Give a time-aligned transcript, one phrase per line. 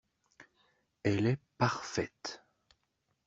[1.03, 2.43] Elle est parfaite.